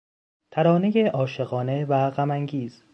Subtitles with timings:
[0.53, 2.83] ترانهی عاشقانه و غم انگیز